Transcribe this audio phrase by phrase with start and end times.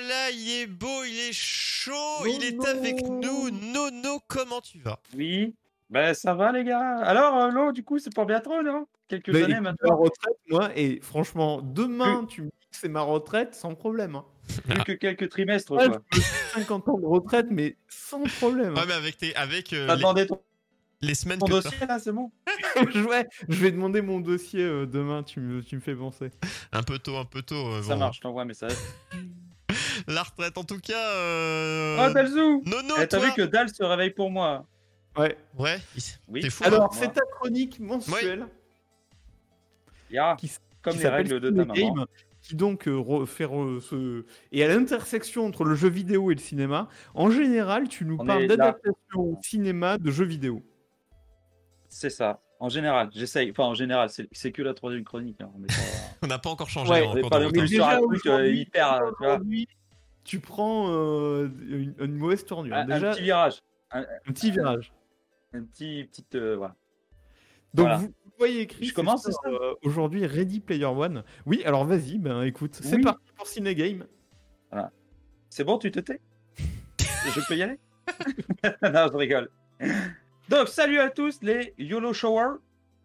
[0.00, 3.50] Voilà, il est beau, il est chaud, il est avec nous.
[3.50, 5.00] Nono, comment tu vas?
[5.16, 5.54] Oui,
[5.90, 6.98] ben ça va les gars.
[6.98, 9.96] Alors, euh, l'eau, du coup, c'est pas bien trop, non Quelques Bah, années maintenant.
[9.96, 14.16] retraite, moi, et franchement, demain, tu me dis que c'est ma retraite sans problème.
[14.16, 14.24] hein.
[14.68, 15.98] Plus que quelques trimestres, Ouais, quoi.
[16.12, 18.74] je me fais 50 ans de retraite, mais sans problème.
[18.74, 20.40] Ouais, mais avec, tes, avec euh, T'as les, ton,
[21.00, 22.30] les semaines ton que dossier, là, c'est bon?
[22.92, 26.30] Je, ouais, je vais demander mon dossier euh, demain, tu me, tu me fais penser.
[26.72, 27.54] Un peu tôt, un peu tôt.
[27.68, 28.00] euh, Ça bon.
[28.00, 28.72] marche, je t'envoie un message.
[30.14, 31.10] La retraite, en tout cas.
[31.16, 34.66] euh, Oh, Dalzou Nono, Eh, T'as vu que Dal se réveille pour moi
[35.16, 35.36] Ouais.
[35.58, 35.78] Ouais,
[36.28, 36.40] Oui.
[36.40, 36.64] t'es fou.
[36.64, 36.90] Alors, moi.
[36.92, 38.46] c'est ta chronique mensuelle
[40.10, 41.74] Ya, qui, s- comme qui les règles de ta maman.
[41.74, 42.06] Game,
[42.40, 44.24] qui donc euh, fait ce...
[44.52, 48.24] Et à l'intersection entre le jeu vidéo et le cinéma, en général, tu nous On
[48.24, 50.62] parles est d'adaptation au cinéma de jeux vidéo.
[51.88, 52.40] C'est ça.
[52.60, 53.50] En général, j'essaye.
[53.50, 55.40] Enfin, en général, c'est que la troisième chronique.
[55.40, 55.50] hein.
[55.58, 55.74] On est pas,
[56.22, 57.66] On n'a pas encore changé Ouais, en on est pas non hein.
[57.66, 58.94] sur un truc euh, hyper.
[58.94, 59.68] euh, tu vois, aujourd'hui,
[60.28, 62.76] tu prends euh, une, une mauvaise tournure.
[62.76, 63.62] un, petit virage.
[63.90, 64.92] un petit virage.
[65.54, 66.04] Un petit.
[66.04, 66.76] Petite, euh, voilà.
[67.72, 67.96] Donc, Voilà.
[67.96, 71.24] vous, voyez écrit Je commence, sur, euh, aujourd'hui Ready Player One.
[71.46, 74.06] Oui, alors vas-y, ben écoute, c'est parti pour Ciné Game.
[75.48, 76.20] C'est bon, tu te tais?
[77.34, 77.78] Je peux y aller?
[78.82, 79.50] Non, je rigole.
[80.48, 82.56] Donc, salut à tous les YOLO Shower.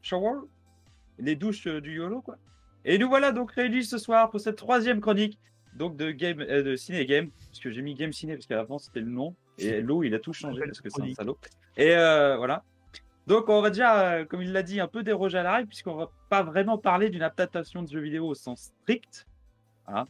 [0.02, 0.42] Shower?
[1.20, 2.38] Les douches du YOLO, quoi.
[2.86, 5.40] Et nous voilà donc réunis ce soir pour cette troisième chronique
[5.78, 7.30] donc de, game, euh, de Ciné Game.
[7.48, 9.36] Parce que j'ai mis Game Ciné parce qu'avant c'était le nom.
[9.58, 11.38] Et l'eau, il a tout changé parce que c'est un salaud.
[11.78, 12.64] Et euh, voilà.
[13.28, 15.68] Donc, on va déjà, euh, comme il l'a dit, un peu déroger à la règle,
[15.68, 19.28] puisqu'on va pas vraiment parler d'une adaptation de jeu vidéo au sens strict.
[19.86, 20.06] Voilà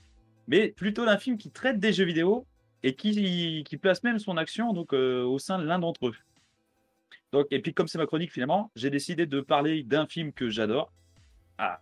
[0.48, 2.46] mais plutôt d'un film qui traite des jeux vidéo
[2.84, 6.16] et qui, qui place même son action donc, euh, au sein de l'un d'entre eux.
[7.32, 10.50] Donc, et puis comme c'est ma chronique finalement, j'ai décidé de parler d'un film que
[10.50, 10.92] j'adore.
[11.58, 11.82] Ah,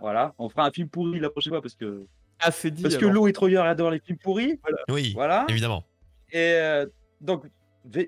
[0.00, 2.06] voilà, on fera un film pourri la prochaine fois parce que,
[2.40, 2.82] Ah, c'est dit.
[2.82, 3.06] parce que.
[3.06, 4.60] Lou et Troyer adore les films pourris.
[4.88, 5.44] Oui, Voilà.
[5.48, 5.84] évidemment.
[6.30, 6.86] Et euh,
[7.20, 7.46] donc,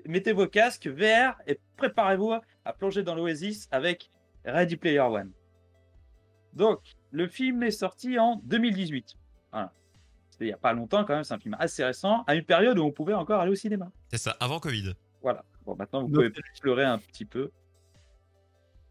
[0.05, 2.33] mettez vos casques VR et préparez-vous
[2.65, 4.09] à plonger dans l'Oasis avec
[4.45, 5.31] Ready Player One.
[6.53, 6.79] Donc,
[7.11, 9.15] le film est sorti en 2018.
[9.51, 9.73] Voilà.
[10.29, 12.43] C'était il n'y a pas longtemps quand même, c'est un film assez récent, à une
[12.45, 13.91] période où on pouvait encore aller au cinéma.
[14.09, 14.93] C'est ça, avant Covid.
[15.21, 15.43] Voilà.
[15.65, 17.51] Bon, maintenant, vous pouvez peut-être pleurer un petit peu.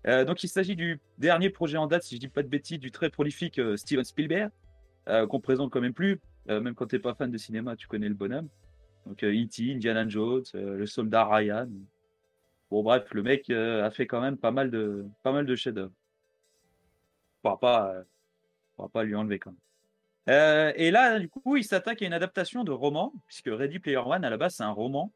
[0.07, 2.79] Euh, donc, il s'agit du dernier projet en date, si je dis pas de bêtises,
[2.79, 4.51] du très prolifique euh, Steven Spielberg,
[5.09, 6.21] euh, qu'on présente quand même plus.
[6.49, 8.49] Euh, même quand tu n'es pas fan de cinéma, tu connais le bonhomme.
[9.07, 11.69] Donc, euh, E.T., Indiana Jones, euh, le soldat Ryan.
[12.71, 15.93] Bon, bref, le mec a fait quand même pas mal de, pas mal de chefs-d'œuvre.
[17.43, 20.75] On pas, on pourra pas lui enlever quand même.
[20.77, 24.25] Et là, du coup, il s'attaque à une adaptation de roman, puisque Ready Player One,
[24.25, 25.13] à la base, c'est un roman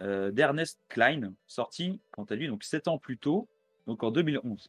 [0.00, 3.46] d'Ernest Klein, sorti, quant à lui, donc 7 ans plus tôt,
[3.86, 4.68] donc en 2011.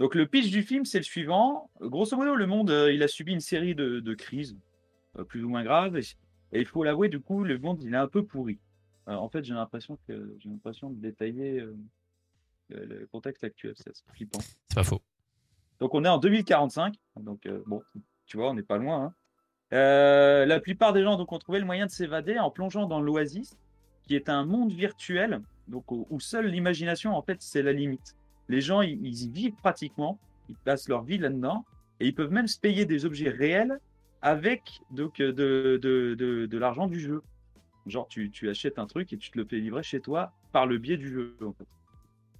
[0.00, 1.70] Donc le pitch du film, c'est le suivant.
[1.78, 4.56] Grosso modo, le monde, euh, il a subi une série de, de crises,
[5.18, 6.00] euh, plus ou moins graves, et,
[6.52, 8.58] et il faut l'avouer, du coup, le monde, il est un peu pourri.
[9.08, 11.66] Euh, en fait, j'ai l'impression que j'ai l'impression de détailler
[12.70, 14.40] le, contexte actuel, c'est assez flippant.
[14.40, 15.02] C'est pas faux.
[15.80, 17.82] Donc on est en 2045, donc bon,
[18.26, 19.12] tu vois, on n'est pas loin.
[19.72, 20.46] hein.
[20.46, 23.58] La plupart des gens donc, ont trouvé le moyen de s'évader en plongeant dans l'Oasis,
[24.04, 28.14] qui est un monde virtuel, donc où, où seule l'imagination en fait c'est la limite.
[28.50, 30.18] Les gens ils, ils y vivent pratiquement,
[30.48, 31.64] ils passent leur vie là-dedans,
[32.00, 33.78] et ils peuvent même se payer des objets réels
[34.22, 37.22] avec donc euh, de, de, de, de l'argent du jeu.
[37.86, 40.66] Genre tu, tu achètes un truc et tu te le fais livrer chez toi par
[40.66, 41.36] le biais du jeu.
[41.42, 41.66] En fait.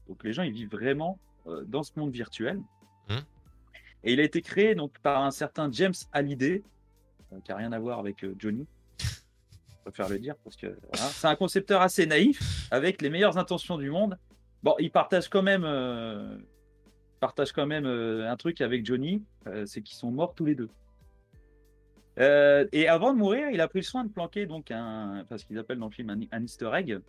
[0.09, 2.61] Donc les gens ils vivent vraiment euh, dans ce monde virtuel.
[4.03, 6.63] Et il a été créé donc par un certain James Hallyday,
[7.33, 8.67] euh, qui n'a rien à voir avec euh, Johnny.
[8.99, 11.07] Je préfère le dire parce que voilà.
[11.11, 14.17] c'est un concepteur assez naïf, avec les meilleures intentions du monde.
[14.63, 16.37] Bon, il partage quand même, euh,
[17.55, 20.69] quand même euh, un truc avec Johnny, euh, c'est qu'ils sont morts tous les deux.
[22.73, 25.59] Et avant de mourir, il a pris le soin de planquer donc un, ce qu'ils
[25.59, 27.01] appellent dans le film un, un Easter egg.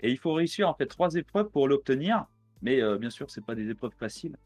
[0.00, 2.26] Et il faut réussir en fait trois épreuves pour l'obtenir,
[2.60, 4.36] mais bien sûr, c'est pas des épreuves faciles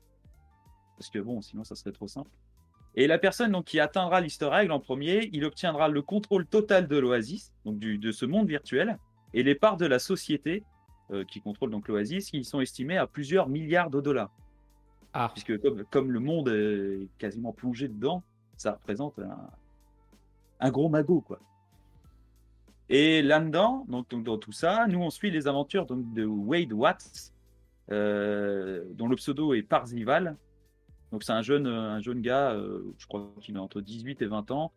[1.03, 2.31] parce que bon, sinon ça serait trop simple.
[2.95, 6.87] Et la personne donc, qui atteindra l'easter egg en premier, il obtiendra le contrôle total
[6.87, 8.99] de l'Oasis, donc du, de ce monde virtuel,
[9.35, 10.63] et les parts de la société
[11.13, 14.31] euh, qui contrôle donc l'Oasis, qui sont estimées à plusieurs milliards de dollars.
[15.13, 15.31] Ah.
[15.33, 18.23] Puisque comme, comme le monde est quasiment plongé dedans,
[18.57, 19.51] ça représente un,
[20.61, 21.39] un gros magot, quoi.
[22.89, 26.73] Et là-dedans, donc, donc, dans tout ça, nous on suit les aventures donc, de Wade
[26.73, 27.33] Watts,
[27.91, 30.37] euh, dont le pseudo est Parzival.
[31.11, 34.27] Donc c'est un jeune, un jeune gars, euh, je crois qu'il a entre 18 et
[34.27, 34.73] 20 ans,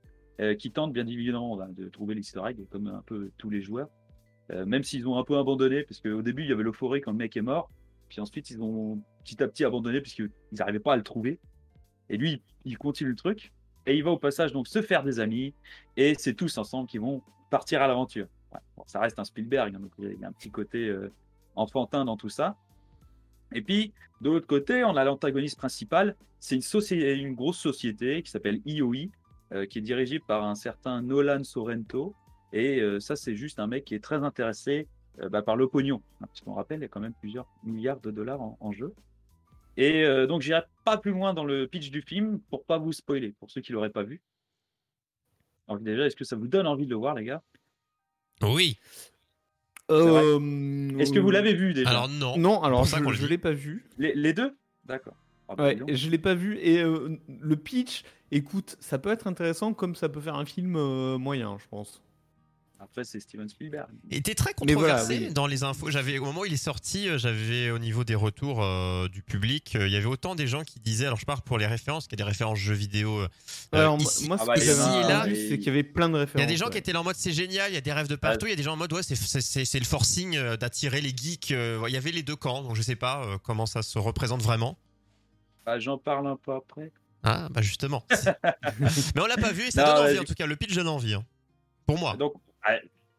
[0.60, 3.88] qui tente bien évidemment bah, de trouver l'easter egg, comme un peu tous les joueurs.
[4.52, 7.12] Euh, même s'ils ont un peu abandonné, parce qu'au début il y avait l'euphorie quand
[7.12, 7.70] le mec est mort,
[8.10, 11.40] puis ensuite ils ont petit à petit abandonné puisqu'ils n'arrivaient pas à le trouver.
[12.10, 13.52] Et lui, il continue le truc,
[13.88, 15.54] et il va au passage donc se faire des amis,
[15.98, 18.28] et c'est tous ensemble qui vont partir à l'aventure.
[18.78, 21.12] Bon, ça reste un Spielberg, hein, il y a un petit côté euh,
[21.56, 22.56] enfantin dans tout ça.
[23.52, 26.16] Et puis, de l'autre côté, on a l'antagoniste principal.
[26.40, 29.10] C'est une, une grosse société qui s'appelle IOI,
[29.54, 32.14] euh, qui est dirigée par un certain Nolan Sorrento.
[32.56, 34.88] Et euh, ça, c'est juste un mec qui est très intéressé
[35.20, 36.02] euh, bah, par le pognon.
[36.22, 38.72] Hein, parce qu'on rappelle, il y a quand même plusieurs milliards de dollars en, en
[38.72, 38.94] jeu.
[39.78, 42.94] Et euh, donc, j'irai pas plus loin dans le pitch du film pour pas vous
[42.94, 44.22] spoiler, pour ceux qui l'auraient pas vu.
[45.68, 47.44] Donc déjà, est-ce que ça vous donne envie de le voir, les gars?
[48.42, 48.80] Oui.
[49.92, 51.90] Euh, Est-ce que vous l'avez vu déjà?
[51.90, 52.38] Alors non.
[52.38, 53.28] Non, alors ça je, dit.
[53.28, 53.86] l'ai pas vu.
[53.98, 54.56] les, les deux?
[54.86, 55.16] D'accord.
[55.48, 59.28] Ah, bah, Ouais, je l'ai pas vu et euh, le pitch, écoute, ça peut être
[59.28, 62.02] intéressant comme ça peut faire un film euh, moyen, je pense.
[62.92, 63.88] Après, c'est Steven Spielberg.
[64.10, 65.34] Il était très voilà, controversé oui.
[65.34, 65.92] dans les infos.
[65.92, 69.22] J'avais au moment où il est sorti, euh, j'avais au niveau des retours euh, du
[69.22, 71.06] public, euh, il y avait autant des gens qui disaient.
[71.06, 73.20] Alors je pars pour les références, qu'il y a des références jeux vidéo.
[73.20, 73.28] euh,
[73.72, 76.14] Alors, ici- moi, ce Ah bah, que les j'avais c'est qu'il y avait plein de
[76.16, 76.44] Il y références.
[76.44, 78.08] a des gens qui étaient là en mode c'est génial, il y a des rêves
[78.08, 78.46] de partout.
[78.46, 81.02] Il y a des gens en mode ouais c'est c'est- c'est c'est le forcing d'attirer
[81.02, 81.52] les geeks.
[81.52, 84.00] euh, Il y avait les deux camps, donc je sais pas euh, comment ça se
[84.00, 84.78] représente vraiment.
[85.66, 86.92] Ah, J'en parle un peu après.
[87.24, 88.06] Ah bah justement.
[88.80, 90.46] Mais on l'a pas vu et ça Non, donne envie en tout cas.
[90.46, 91.16] Le pitch donne envie.
[91.16, 91.26] hein.
[91.88, 92.16] Pour moi.
[92.18, 92.34] Donc,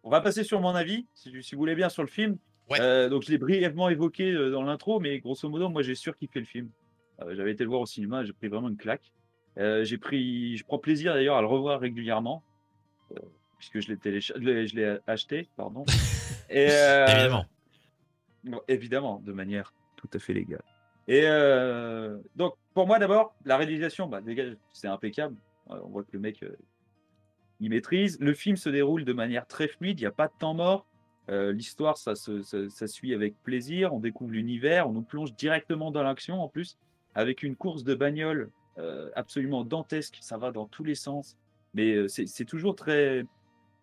[0.02, 2.36] on va passer sur mon avis, si, si vous voulez bien, sur le film.
[2.70, 2.78] Ouais.
[2.80, 6.40] Euh, donc, je l'ai brièvement évoqué euh, dans l'intro, mais grosso modo, moi, j'ai surkiffé
[6.40, 6.68] le film.
[7.22, 9.12] Euh, J'avais été le voir au cinéma, j'ai pris vraiment une claque.
[9.58, 12.42] Euh, j'ai pris, je prends plaisir d'ailleurs à le revoir régulièrement,
[13.58, 15.84] puisque je l'ai télécha- je l'ai- acheté, pardon.
[16.50, 17.46] Et, Évidemment.
[18.44, 20.62] Bon, évidemment, de manière tout à fait légale.
[21.08, 21.22] Et
[22.36, 24.20] donc, pour moi, d'abord, la réalisation, bah,
[24.72, 25.36] c'est impeccable.
[25.68, 26.44] On voit que le mec,
[27.60, 28.18] il maîtrise.
[28.20, 30.86] Le film se déroule de manière très fluide, il n'y a pas de temps mort.
[31.28, 33.92] Euh, L'histoire, ça, ça- suit avec plaisir.
[33.92, 36.78] On découvre l'univers, on nous plonge directement dans l'action en plus,
[37.14, 40.18] avec une course de bagnole euh, absolument dantesque.
[40.20, 41.36] Ça va dans tous les sens.
[41.74, 43.24] Mais euh, c'est toujours très.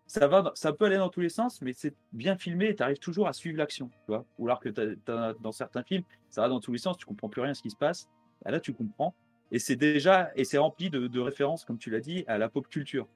[0.06, 2.82] Ça, va, ça peut aller dans tous les sens, mais c'est bien filmé et tu
[2.82, 3.90] arrives toujours à suivre l'action.
[4.38, 7.06] Ou alors que t'as- t'as- dans certains films, ça va dans tous les sens, tu
[7.06, 8.08] comprends plus rien à ce qui se passe.
[8.44, 9.14] Bah là, tu comprends.
[9.50, 12.68] Et c'est déjà, et c'est rempli de références, comme tu l'as dit, à la pop
[12.68, 13.06] culture.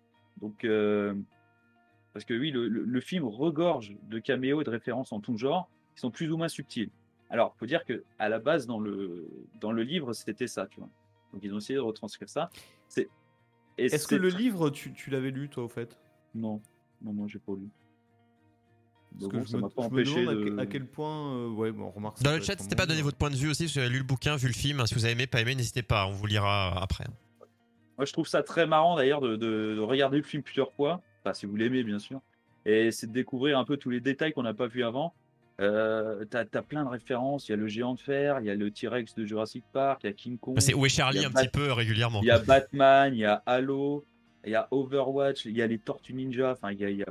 [0.41, 1.15] Donc, euh,
[2.13, 5.37] parce que oui, le, le- le film regorge de caméos et de références en tout
[5.37, 6.91] genre, qui sont plus ou moins subtiles.
[7.31, 9.29] Alors, faut dire que à la base, dans le,
[9.61, 10.89] dans le livre, c'était ça, tu vois.
[11.33, 12.51] Donc, ils ont essayé de retranscrire ça.
[12.89, 13.09] C'est,
[13.77, 15.99] Est-ce que le livre, tu, tu l'avais lu, toi, au fait?
[16.35, 16.63] Non,
[17.03, 17.69] non, non, j'ai pas lu.
[19.11, 20.45] Parce Donc que bon, je ça me, m'a pas je me empêché demande à, de.
[20.57, 21.35] que- à quel point.
[21.35, 22.23] euh, ouais, bon, remarque.
[22.23, 23.69] Dans le chat, n'hésitez pas à donner votre point de vue aussi.
[23.69, 25.55] Si vous avez lu le bouquin, vu le film, si vous avez aimé, pas aimé,
[25.55, 26.07] n'hésitez pas.
[26.07, 27.05] On vous lira après.
[27.99, 31.01] Moi, je trouve ça très marrant d'ailleurs de, de- de regarder le film plusieurs fois,
[31.25, 32.21] enfin, si vous l'aimez, bien sûr,
[32.65, 35.15] et c'est de découvrir un peu tous les détails qu'on n'a pas vus avant.
[35.61, 37.49] Euh, t'as as plein de références.
[37.49, 40.03] Il y a le géant de fer, il y a le T-Rex de Jurassic Park,
[40.05, 42.21] il y a King Kong, C'est où est Charlie un Bat- petit peu régulièrement.
[42.23, 44.05] il y a Batman, il y a Halo,
[44.45, 46.53] il y a Overwatch, il y a les Tortues Ninja.
[46.53, 47.07] Enfin, il y a, il y a,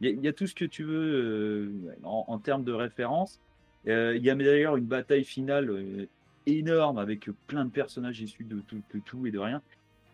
[0.00, 2.64] il y a- il y a tout ce que tu veux euh, en, en termes
[2.64, 3.40] de références.
[3.86, 6.06] Euh, il y a d'ailleurs une bataille finale euh,
[6.46, 9.62] énorme avec plein de personnages issus de tout, de tout et de rien.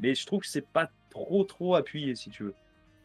[0.00, 2.54] Mais je trouve que c'est pas trop trop appuyé si tu veux.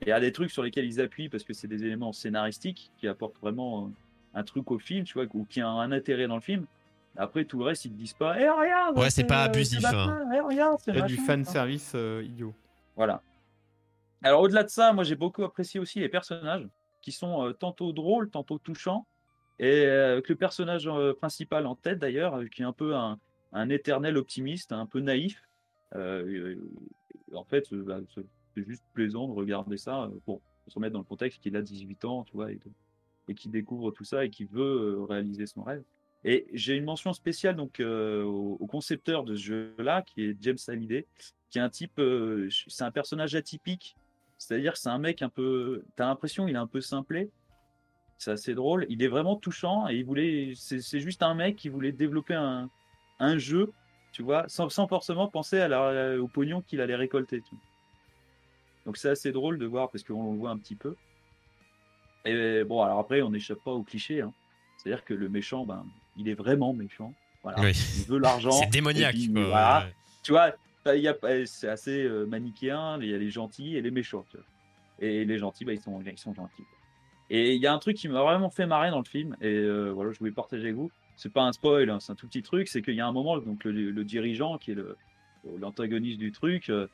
[0.02, 2.92] Il y a des trucs sur lesquels ils appuient parce que c'est des éléments scénaristiques
[2.98, 3.90] qui apportent vraiment euh,
[4.40, 6.66] un truc au film, tu vois, ou qui a un intérêt dans le film.
[7.16, 9.82] Après tout le reste, ils te disent pas, eh regarde, Ouais, c'est pas euh, abusif,
[9.82, 12.54] Batman, eh, regarde, c'est Il y a du fan service euh, idiot.
[12.96, 13.22] Voilà.
[14.24, 16.68] Alors au-delà de ça, moi j'ai beaucoup apprécié aussi les personnages
[17.02, 19.06] qui sont euh, tantôt drôles, tantôt touchants,
[19.60, 22.96] et euh, avec le personnage euh, principal en tête d'ailleurs, euh, qui est un peu
[22.96, 23.20] un,
[23.54, 25.47] un éternel optimiste, un peu naïf.
[25.96, 26.56] Euh,
[27.34, 28.00] en fait, euh, bah,
[28.56, 31.62] c'est juste plaisant de regarder ça euh, pour se remettre dans le contexte qu'il a
[31.62, 32.60] 18 ans, tu vois, et,
[33.36, 35.84] qui découvre tout ça et qui veut réaliser son rêve.
[36.24, 41.06] Et j'ai une mention spéciale donc au, concepteur de ce jeu-là, qui est James Hallyday,
[41.50, 42.02] qui est un type,
[42.50, 43.98] c'est un personnage atypique,
[44.38, 47.30] c'est-à-dire que c'est un mec un peu, t'as l'impression il est un peu simplé,
[48.18, 51.68] c'est assez drôle, il est vraiment touchant et il voulait, c'est juste un mec qui
[51.68, 53.72] voulait développer un jeu,
[54.18, 57.42] tu vois, sans, sans forcément penser à la- au pognon qu'il allait récolter.
[57.42, 57.64] tu vois.
[58.88, 60.96] Donc c'est assez drôle de voir parce qu'on le voit un petit peu.
[62.26, 64.22] Et bon, alors après, on n'échappe pas au cliché.
[64.22, 64.34] hein.
[64.78, 65.86] C'est-à-dire que le méchant, ben,
[66.18, 67.14] il est vraiment méchant.
[67.44, 67.62] Voilà.
[67.62, 67.74] Oui.
[68.00, 68.50] Il veut l'argent.
[68.60, 69.14] C'est démoniaque.
[69.14, 69.44] puis, quoi.
[69.46, 69.86] voilà.
[69.86, 69.94] Ouais.
[70.24, 70.52] Tu vois,
[70.96, 72.98] il y a, c'est assez euh, manichéen.
[73.00, 74.26] Il y a les gentils et les méchants.
[74.32, 74.46] tu vois.
[74.98, 76.64] Et les gentils, bah, ils, sont, ils sont gentils.
[77.30, 79.38] Et il y a un truc qui m'a vraiment fait marrer dans le film.
[79.42, 80.90] Et euh, voilà, je voulais partager avec vous.
[81.18, 82.68] C'est pas un spoil, hein, c'est un tout petit truc.
[82.70, 84.78] C'est qu'il y a un moment, donc le, le dirigeant qui est
[85.60, 86.88] l'antagoniste du truc, euh,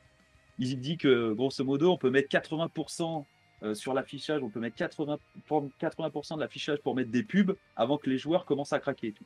[0.58, 3.24] il dit que grosso modo, on peut mettre 80%
[3.62, 7.54] euh, sur l'affichage, on peut mettre 80%, pour- 80 de l'affichage pour mettre des pubs
[7.76, 9.08] avant que les joueurs commencent à craquer.
[9.08, 9.24] et tout.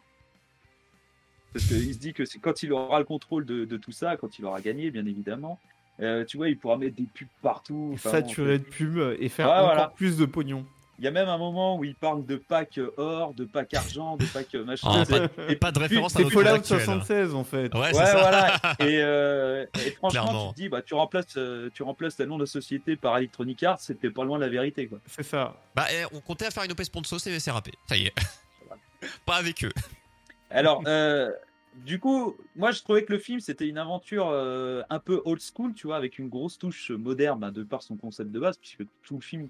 [1.53, 4.17] Parce qu'il se dit que c'est quand il aura le contrôle de, de tout ça,
[4.17, 5.59] quand il aura gagné, bien évidemment,
[6.01, 7.95] euh, tu vois, il pourra mettre des pubs partout.
[7.99, 9.93] Saturer de pubs et faire encore voilà.
[9.97, 10.67] plus de pognon.
[11.01, 13.73] Il y a même un moment où il parle de pack euh, or, de pack
[13.75, 14.89] argent, de pack euh, machin.
[14.93, 16.81] Ah, C'est- Et pas de référence à C'est notre Fallout actuel.
[16.81, 17.73] 76 en fait.
[17.73, 18.19] Ouais, Ouais, c'est ça.
[18.19, 18.57] voilà.
[18.81, 20.49] Et, euh, et franchement, Clairement.
[20.49, 21.39] tu te dis, bah, tu remplaces,
[21.75, 24.51] tu remplaces le nom de la société par Electronic Arts, c'était pas loin de la
[24.51, 24.99] vérité, quoi.
[25.07, 25.55] C'est ça.
[25.77, 27.71] Bah, eh, on comptait à faire une OP sponsor, c'est râpé.
[27.89, 28.15] Ça y est.
[29.25, 29.71] pas avec eux.
[30.51, 31.31] Alors, euh,
[31.85, 35.41] du coup, moi, je trouvais que le film, c'était une aventure euh, un peu old
[35.41, 38.57] school, tu vois, avec une grosse touche moderne, bah, de par son concept de base,
[38.57, 39.49] puisque tout le film,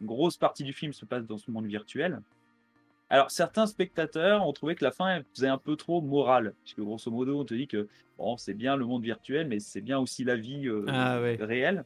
[0.00, 2.20] une grosse partie du film se passe dans ce monde virtuel.
[3.12, 7.10] Alors, certains spectateurs ont trouvé que la fin faisait un peu trop morale, puisque grosso
[7.10, 7.88] modo, on te dit que
[8.18, 11.36] bon, c'est bien le monde virtuel, mais c'est bien aussi la vie euh, Ah ouais.
[11.40, 11.84] réelle.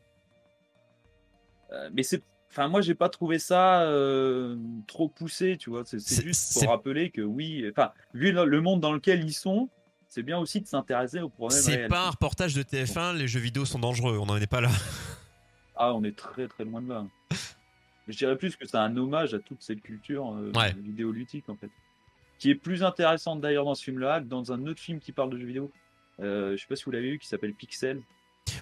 [1.73, 4.57] Euh, mais c'est, enfin, moi, j'ai pas trouvé ça euh,
[4.87, 5.83] trop poussé, tu vois.
[5.87, 9.25] C'est c'est C'est- juste c'est- pour rappeler que oui, enfin, vu le monde dans lequel
[9.25, 9.71] ils sont,
[10.09, 11.89] c'est bien aussi de s'intéresser aux problèmes C'est réels.
[11.89, 14.71] pas un reportage de TF1, les jeux vidéo sont dangereux, on n'en est pas là.
[15.77, 17.05] Ah, on est très très loin de là.
[18.09, 20.73] Je dirais plus que c'est un hommage à toute cette culture euh, Ouais.
[20.75, 21.71] vidéoludique en fait,
[22.39, 25.31] qui est plus intéressante d'ailleurs dans ce film-là que dans un autre film qui parle
[25.31, 25.71] de jeux vidéo.
[26.21, 28.01] Euh, je sais pas si vous l'avez vu, qui s'appelle Pixel,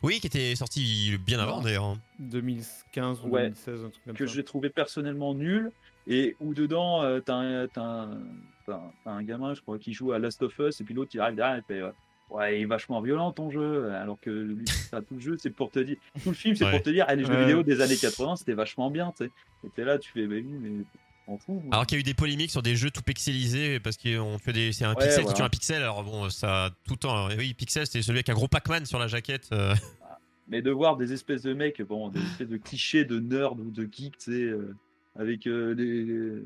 [0.03, 1.85] Oui, qui était sorti bien avant d'ailleurs.
[1.85, 1.99] hein.
[2.21, 3.43] 2015 ou Ouais.
[3.43, 4.33] 2016, un truc comme que ça.
[4.35, 5.71] j'ai trouvé personnellement nul
[6.07, 8.21] et où dedans euh, t'as un, t'as un,
[8.67, 10.95] t'as un- t'as un gamin, je crois, qui joue à Last of Us et puis
[10.95, 11.91] l'autre il arrive derrière et fait euh,
[12.31, 15.71] ouais il est vachement violent ton jeu alors que lui, tout le jeu c'est pour
[15.71, 16.71] te dire tout le film c'est Ouais.
[16.71, 17.41] pour te dire eh, les jeux Ouais.
[17.45, 19.31] vidéo des années 80 c'était vachement bien tu sais
[19.65, 20.85] et t'es là tu fais mais oui mais
[21.29, 21.73] on fout moi.
[21.73, 24.53] Alors qu'il y a eu des polémiques sur des jeux tout pixelisés parce qu'on fait
[24.53, 25.37] des c'est un Ouais, pixel qui voilà.
[25.37, 25.83] tue un pixel.
[25.83, 27.29] Alors bon, ça tout le temps.
[27.31, 29.49] euh, Oui, pixel c'était celui avec un gros Pac-Man sur la jaquette.
[29.53, 29.75] euh.
[30.49, 33.71] mais de voir des espèces de mecs bon des espèces de clichés de nerds ou
[33.71, 34.75] de geeks tu sais euh,
[35.15, 36.43] avec euh, des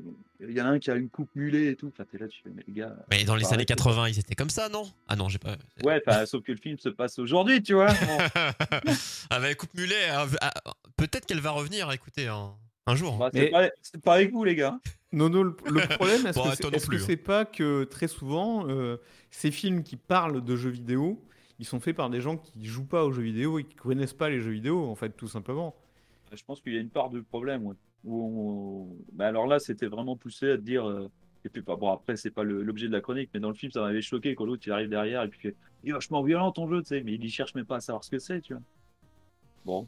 [0.47, 2.27] il y en a un qui a une coupe mulet et tout enfin t'es là
[2.27, 4.67] tu fais mais les gars Mais dans les années c'est 80, ils étaient comme ça,
[4.69, 4.83] non?
[5.07, 5.55] Ah non, j'ai pas.
[5.83, 8.17] ouais enfin, sauf que le film se passe aujourd'hui tu vois Bon.
[9.29, 10.53] ah bah coupe mulet, ah, ah,
[10.97, 11.91] peut-être qu'elle va revenir.
[11.91, 12.53] Écoutez, un,
[12.85, 13.17] un jour.
[13.17, 13.69] Bah, c'est Mais- pas,
[14.03, 14.79] pas avec vous, les gars.
[15.13, 17.03] Non, non, le, le problème, est-ce Bon, que c'est non est-ce que hein.
[17.05, 18.97] c'est pas que très souvent, euh,
[19.31, 21.23] ces films qui parlent de jeux vidéo,
[21.59, 24.13] ils sont faits par des gens qui jouent pas aux jeux vidéo et qui connaissent
[24.13, 25.73] pas les jeux vidéo, en fait, tout simplement.
[26.35, 27.65] Je pense qu'il y a une part de problème.
[27.65, 27.75] ouais.
[28.03, 30.85] Où on- bah, alors là, c'était vraiment poussé à te dire.
[30.87, 31.09] euh,
[31.45, 33.71] Et puis, bah, bon, après, c'est pas l'objet de la chronique, mais dans le film,
[33.71, 36.51] ça m'avait choqué quand l'autre il arrive derrière et puis fait, il est vachement violent
[36.51, 38.41] ton jeu, tu sais, mais il y cherche même pas à savoir ce que c'est,
[38.41, 38.63] tu vois.
[39.65, 39.87] Bon.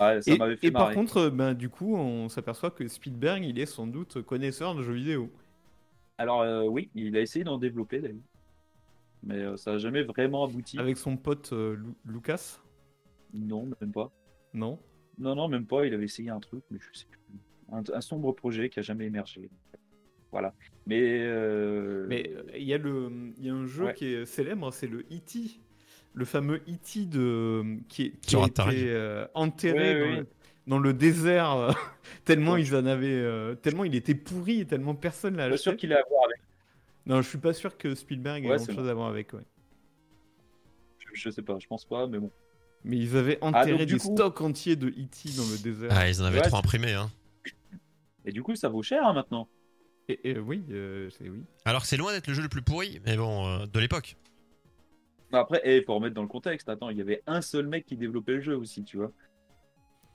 [0.00, 3.44] Ouais, ça Et, fait et par contre, euh, ben, du coup, on s'aperçoit que Spielberg,
[3.44, 5.30] il est sans doute connaisseur de jeux vidéo.
[6.18, 8.22] Alors, euh, oui, il a essayé d'en développer d'ailleurs.
[9.22, 10.78] Mais euh, ça n'a jamais vraiment abouti.
[10.78, 12.58] Avec son pote euh, Lu- Lucas?
[13.32, 14.10] Non, même pas.
[14.54, 14.78] Non?
[15.22, 15.86] Non, non, même pas.
[15.86, 17.20] Il avait essayé un truc, mais je sais plus.
[17.72, 19.48] Un, un sombre projet qui a jamais émergé.
[20.30, 20.52] Voilà.
[20.86, 21.00] Mais.
[21.22, 23.94] euh, Mais euh, il y, a le- il y a un jeu Ouais.
[23.94, 25.60] qui est célèbre, c'est le E.T.
[26.14, 27.06] Le fameux E.T.
[27.06, 30.16] de, qui, est- qui a été euh, enterré Ouais, dans, ouais.
[30.20, 30.26] Le,
[30.66, 31.74] dans le désert,
[32.24, 32.62] tellement Ouais.
[32.62, 35.70] ils en avaient, euh, tellement il était pourri et tellement personne l'a je suis acheté.
[35.70, 36.40] sûr qu'il a à voir avec.
[37.06, 39.32] Non, je suis pas sûr que Spielberg ait grand chose à voir avec.
[39.32, 39.40] ouais.
[40.98, 42.30] Je, je sais pas, je pense pas, mais bon.
[42.84, 45.30] Mais ils avaient Ah, enterré donc, du des coup- stocks entiers de E.T.
[45.36, 45.90] dans le désert.
[45.92, 46.92] Ah, ils en avaient Ouais, trop c'est- imprimé.
[46.94, 47.10] Hein.
[48.24, 49.48] Et du coup, ça vaut cher hein, maintenant.
[50.08, 51.44] Et, et oui, euh, c'est oui.
[51.64, 54.16] Alors que c'est loin d'être le jeu le plus pourri, mais bon, euh, de l'époque.
[55.32, 56.68] Après, il faut remettre dans le contexte.
[56.68, 59.12] Attends, il y avait un seul mec qui développait le jeu aussi, tu vois.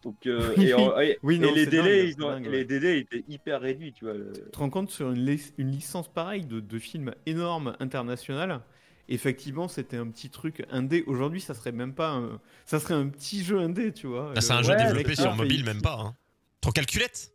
[0.04, 0.66] Donc, euh, Oui.
[0.68, 2.66] et, en- et- Oui, et non, les délais, dingue, ils c'est ont- dingue, les ouais.
[2.66, 4.14] délais étaient hyper réduits, tu vois.
[4.14, 8.62] Tu te rends compte sur une, lic- une licence pareille de, de films énormes internationales
[9.10, 11.04] Effectivement, c'était un petit truc indé.
[11.08, 12.42] Aujourd'hui, ça serait même pas un...
[12.66, 14.34] Ça serait un petit jeu indé, tu vois.
[14.36, 15.98] Ah, c'est un Le- jeu Ouais, développé sur mobile, même pas.
[16.00, 16.16] Hein.
[16.62, 17.32] Trop calculette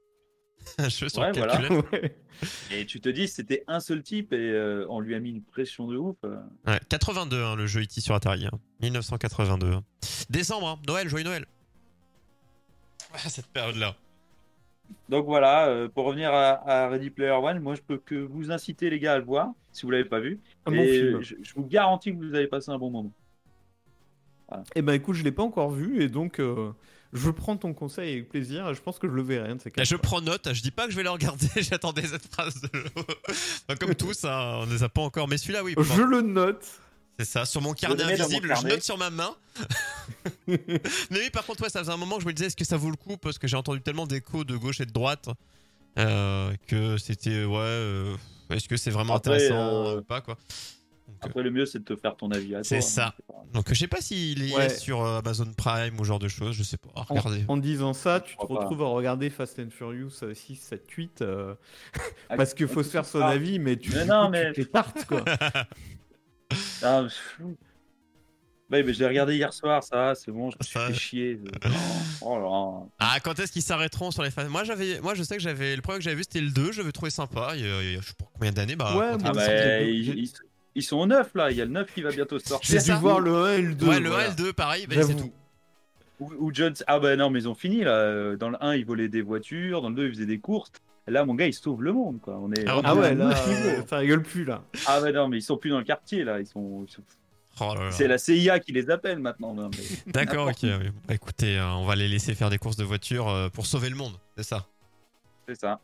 [0.78, 1.56] Un jeu sur Ouais, voilà.
[1.56, 1.84] calculette.
[1.92, 2.16] Ouais.
[2.72, 5.42] Et tu te dis, c'était un seul type et euh, on lui a mis une
[5.42, 6.16] pression de ouf.
[6.24, 6.36] euh.
[6.66, 8.00] Ouais, 82, hein, le jeu E.T.
[8.00, 8.46] sur Atari.
[8.46, 8.58] hein.
[8.80, 9.72] 1982.
[9.72, 9.84] hein.
[10.28, 10.78] Décembre, hein.
[10.88, 11.46] Noël, joyeux Noël.
[13.14, 13.94] Ah, cette période-là.
[15.08, 18.50] Donc voilà, euh, pour revenir à, à Ready Player One, moi je peux que vous
[18.50, 20.40] inciter les gars à le voir si vous l'avez pas vu.
[20.66, 21.22] Un bon et film.
[21.22, 23.12] je, je vous garantis que vous avez passé un bon moment.
[24.74, 26.72] Eh ben écoute, je l'ai pas encore vu et donc euh,
[27.12, 29.50] Je prends ton conseil avec plaisir et je pense que je le verrai.
[29.50, 29.60] un de.
[29.84, 32.60] Je prends note, je dis pas que je vais le regarder, j'attendais cette phrase.
[32.60, 32.68] De...
[32.98, 35.74] Enfin, comme tous, hein, on ne les a pas encore, mais celui-là, oui.
[35.78, 36.66] Je le note.
[37.18, 39.30] C'est ça, sur mon carnet mon invisible, je note sur ma main.
[40.46, 40.58] mais
[41.10, 42.76] oui, par contre, ouais, ça faisait un moment que je me disais, est-ce que ça
[42.76, 43.16] vaut le coup?
[43.16, 45.28] Parce que j'ai entendu tellement d'échos de gauche et de droite
[45.98, 48.16] euh, que c'était, ouais, euh,
[48.50, 50.34] est-ce que c'est vraiment Après, intéressant euh, ou pas, quoi?
[51.06, 52.64] Donc, euh, Après, le mieux, c'est de te faire ton avis à toi.
[52.64, 53.14] C'est hein, ça.
[53.52, 54.68] donc, je sais pas s'il est Ouais.
[54.70, 56.88] sur euh, Amazon Prime ou ce genre de choses, je sais pas.
[56.94, 57.44] En, Regardez.
[57.48, 58.46] en disant ça, tu te pas.
[58.46, 61.54] retrouves à regarder Fast and Furious 6, 7, 8 euh,
[62.30, 64.52] Ah, parce qu'il faut se faire son ah, avis, mais tu, Mais non, coup, mais-
[64.54, 64.66] tu
[65.06, 65.24] quoi.
[66.82, 67.06] Ah.
[68.70, 70.94] Ouais, mais je l'ai regardé hier soir, ça, va, c'est bon, je me suis fait
[70.94, 71.40] chier.
[72.24, 72.86] Oh là.
[73.00, 74.48] Ah, quand est-ce qu'ils s'arrêteront sur les phases?
[74.48, 76.70] Moi, j'avais, moi, je sais que j'avais le premier que j'avais vu, c'était le 2,
[76.70, 77.52] j'avais trouvé sympa.
[77.56, 78.96] Il y a- il y a- je sais pas combien d'années, bah.
[78.96, 82.10] Ouais, Ah bah, ils, sont au 9 là, il y a le 9 qui va
[82.12, 82.80] bientôt sortir.
[82.80, 83.86] J'ai dû voir le 1 et le 2.
[83.88, 84.24] Ouais, le voilà.
[84.24, 85.32] 1 et le 2, pareil, bah, c'est tout.
[86.20, 86.74] Ou, ou Jones.
[86.86, 87.90] Ah bah non, mais ils ont fini là.
[87.96, 90.70] Euh, Dans le 1, ils volaient des voitures, dans le 2, ils faisaient des courses.
[91.08, 92.38] Là, mon gars, il sauve le monde quoi.
[92.38, 94.62] On est Ah, Ah ouais, là, euh, ça rigole plus, là.
[94.86, 96.38] Ah bah non, mais ils sont plus dans le quartier là.
[96.40, 96.86] Ils sont.
[97.60, 97.74] Oh.
[97.90, 99.54] C'est la CIA qui les appelle maintenant.
[99.54, 99.68] mais-
[100.12, 100.64] D'accord, ok.
[101.06, 103.90] Bah, écoutez, euh, on va les laisser faire des courses de voiture euh, pour sauver
[103.90, 104.66] le monde, c'est ça.
[105.48, 105.80] C'est ça.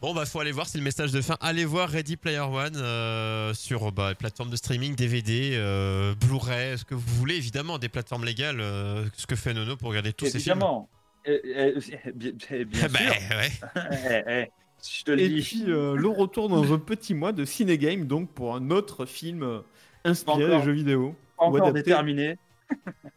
[0.00, 1.36] Bon, bah, faut aller voir, c'est le message de fin.
[1.40, 6.78] Allez voir Ready Player One euh, sur bah, les plateformes de streaming, DVD, euh, Blu-ray,
[6.78, 10.12] ce que vous voulez, évidemment, des plateformes légales, euh, ce que fait Nono pour regarder
[10.12, 10.52] tous ces films.
[10.52, 10.88] Évidemment.
[11.26, 12.32] Bien,
[12.64, 13.36] bien bah, sûr.
[13.36, 14.50] ouais.
[14.82, 15.42] Je te le Et dis.
[15.42, 19.42] puis, euh, le retour dans un petit mois de Cinégame, donc pour un autre film
[19.42, 19.60] euh,
[20.04, 20.58] inspiré Encore.
[20.60, 21.14] des jeux vidéo.
[21.38, 21.82] Encore adapté.
[21.82, 22.36] déterminé.